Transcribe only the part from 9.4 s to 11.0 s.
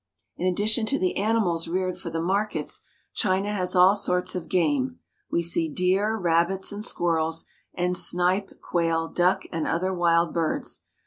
and other wild birds.